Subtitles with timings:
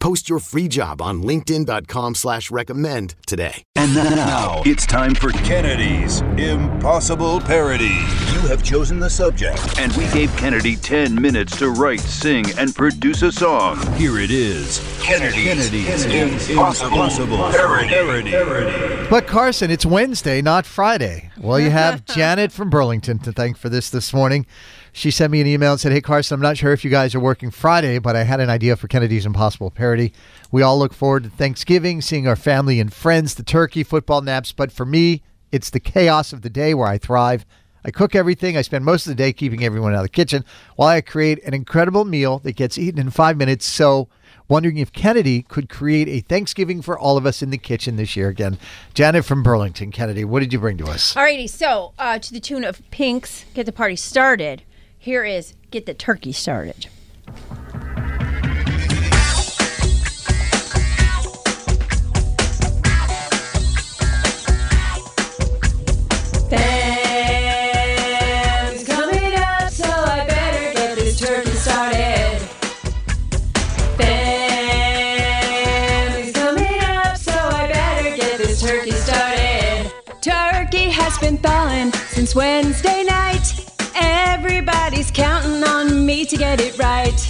[0.00, 3.62] Post your free job on linkedin.com slash recommend today.
[3.76, 7.86] And now it's time for Kennedy's Impossible Parody.
[8.32, 9.78] You have chosen the subject.
[9.78, 13.78] And we gave Kennedy 10 minutes to write, sing, and produce a song.
[13.94, 14.80] Here it is.
[15.02, 18.30] Kennedy's, Kennedy's Impossible, Impossible Parody.
[18.30, 19.06] Parody.
[19.10, 21.27] But Karson, it's Wednesday, not Friday.
[21.40, 24.44] Well, you have Janet from Burlington to thank for this this morning.
[24.92, 27.14] She sent me an email and said, Hey, Karson, I'm not sure if you guys
[27.14, 30.12] are working Friday, but I had an idea for Kennedy's Impossible Parody.
[30.50, 34.50] We all look forward to Thanksgiving, seeing our family and friends, the turkey, football naps.
[34.50, 35.22] But for me,
[35.52, 37.46] it's the chaos of the day where I thrive.
[37.84, 38.56] I cook everything.
[38.56, 40.44] I spend most of the day keeping everyone out of the kitchen
[40.76, 43.64] while I create an incredible meal that gets eaten in five minutes.
[43.64, 44.08] So,
[44.48, 48.16] wondering if Kennedy could create a Thanksgiving for all of us in the kitchen this
[48.16, 48.58] year again.
[48.94, 51.16] Janet from Burlington, Kennedy, what did you bring to us?
[51.16, 51.46] All righty.
[51.46, 54.62] so uh, to the tune of Pink's Get the Party Started,
[54.98, 56.86] here is Get the Turkey Started.
[81.20, 83.64] Been thawing since Wednesday night.
[83.94, 87.20] Everybody's counting on me to get it right.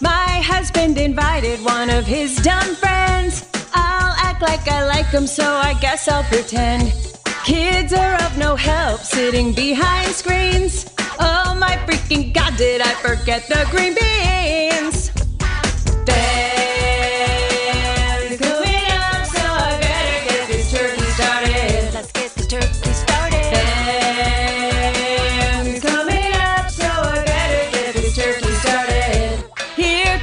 [0.00, 3.48] My husband invited one of his dumb friends.
[3.74, 6.92] I'll act like I like him, so I guess I'll pretend.
[7.44, 10.92] Kids are of no help sitting behind screens.
[11.18, 15.17] Oh my freaking god, did I forget the green beans?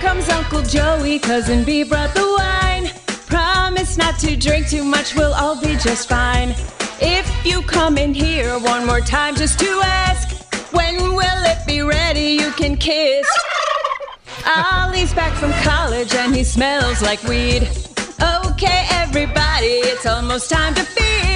[0.05, 2.91] Comes Uncle Joey, cousin B brought the wine.
[3.25, 6.49] Promise not to drink too much, we'll all be just fine.
[7.01, 10.25] If you come in here one more time just to ask,
[10.71, 12.37] when will it be ready?
[12.39, 13.27] You can kiss.
[14.45, 17.67] Ollie's back from college and he smells like weed.
[18.21, 21.34] Okay, everybody, it's almost time to feed.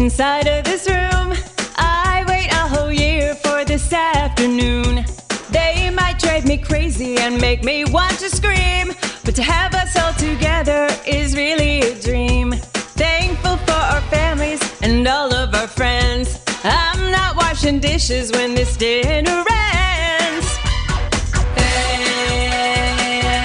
[0.00, 1.34] Inside of this room.
[1.76, 5.04] I wait a whole year for this afternoon.
[5.50, 8.94] They might drive me crazy and make me want to scream,
[9.24, 12.52] but to have us all together is really a dream.
[12.96, 16.40] Thankful for our families and all of our friends.
[16.64, 20.48] I'm not washing dishes when this dinner ends.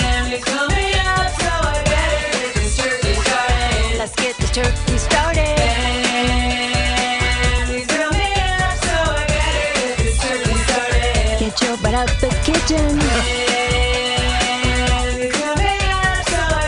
[0.02, 3.98] Family's coming up, so I better get this turkey started.
[3.98, 5.55] Let's get the turkey started.
[12.68, 12.72] I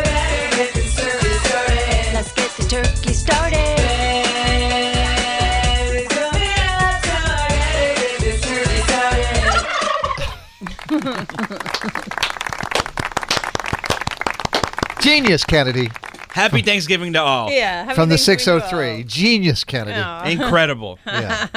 [0.03, 3.57] better get this turkey started.
[15.01, 15.89] Genius, Kennedy.
[16.29, 17.49] Happy Thanksgiving to all.
[17.49, 19.03] Yeah, happy from the Thanksgiving to 603.
[19.05, 19.99] Genius, Kennedy.
[19.99, 20.25] Aw.
[20.27, 20.99] Incredible.
[21.07, 21.47] Yeah.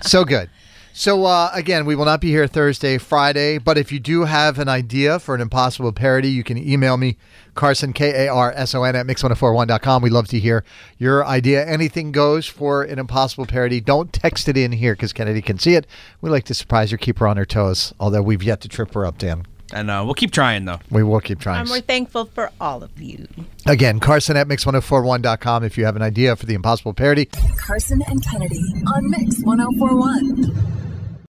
[0.00, 0.48] so good.
[0.96, 3.58] So uh, again, we will not be here Thursday, Friday.
[3.58, 7.16] But if you do have an idea for an impossible parody, you can email me,
[7.56, 10.02] Karson K A R S O N at mix1041.com.
[10.02, 10.64] We'd love to hear
[10.96, 11.66] your idea.
[11.66, 13.80] Anything goes for an impossible parody.
[13.80, 15.84] Don't text it in here because Kennedy can see it.
[16.20, 17.92] We like to surprise her, keep her on her toes.
[17.98, 19.46] Although we've yet to trip her up, Dan.
[19.74, 20.78] And uh, we'll keep trying, though.
[20.88, 21.62] We will keep trying.
[21.62, 23.26] And we're thankful for all of you.
[23.66, 27.26] Again, Karson at mix1041.com if you have an idea for the impossible parody.
[27.26, 28.62] Karson and Kennedy
[28.94, 30.54] on Mix 1041.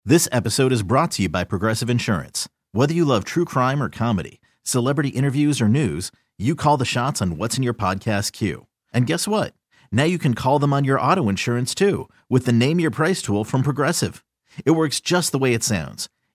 [0.04, 2.50] This episode is brought to you by Progressive Insurance.
[2.72, 7.22] Whether you love true crime or comedy, celebrity interviews or news, you call the shots
[7.22, 8.66] on what's in your podcast queue.
[8.92, 9.54] And guess what?
[9.92, 13.22] Now you can call them on your auto insurance too with the Name Your Price
[13.22, 14.24] tool from Progressive.
[14.66, 16.10] It works just the way it sounds.